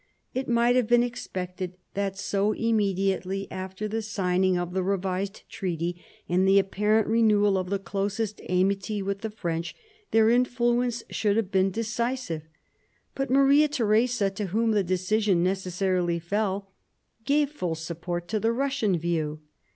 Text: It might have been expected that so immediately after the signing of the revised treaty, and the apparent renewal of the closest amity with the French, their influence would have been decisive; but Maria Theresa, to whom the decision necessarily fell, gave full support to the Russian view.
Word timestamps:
It 0.33 0.49
might 0.49 0.75
have 0.75 0.87
been 0.87 1.03
expected 1.03 1.77
that 1.93 2.17
so 2.17 2.53
immediately 2.53 3.47
after 3.51 3.87
the 3.87 4.01
signing 4.01 4.57
of 4.57 4.73
the 4.73 4.81
revised 4.81 5.43
treaty, 5.47 6.03
and 6.27 6.47
the 6.47 6.57
apparent 6.57 7.05
renewal 7.07 7.55
of 7.55 7.69
the 7.69 7.77
closest 7.77 8.41
amity 8.49 9.03
with 9.03 9.21
the 9.21 9.29
French, 9.29 9.75
their 10.09 10.31
influence 10.31 11.03
would 11.23 11.37
have 11.37 11.51
been 11.51 11.69
decisive; 11.69 12.41
but 13.13 13.29
Maria 13.29 13.67
Theresa, 13.67 14.31
to 14.31 14.47
whom 14.47 14.71
the 14.71 14.83
decision 14.83 15.43
necessarily 15.43 16.17
fell, 16.17 16.71
gave 17.23 17.51
full 17.51 17.75
support 17.75 18.27
to 18.29 18.39
the 18.39 18.51
Russian 18.51 18.97
view. 18.97 19.39